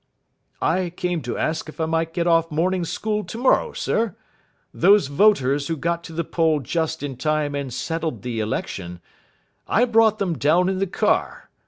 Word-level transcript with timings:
"I 0.63 0.89
came 0.89 1.21
to 1.21 1.37
ask 1.37 1.69
if 1.69 1.79
I 1.79 1.85
might 1.85 2.11
get 2.11 2.25
off 2.25 2.49
morning 2.49 2.85
school 2.85 3.23
tomorrow, 3.23 3.71
sir. 3.73 4.15
Those 4.73 5.05
voters 5.05 5.67
who 5.67 5.77
got 5.77 6.03
to 6.05 6.13
the 6.13 6.23
poll 6.23 6.59
just 6.59 7.03
in 7.03 7.15
time 7.17 7.53
and 7.53 7.71
settled 7.71 8.23
the 8.23 8.39
election 8.39 8.99
I 9.67 9.85
brought 9.85 10.17
them 10.17 10.39
down 10.39 10.69
in 10.69 10.79
the 10.79 10.87
car. 10.87 11.51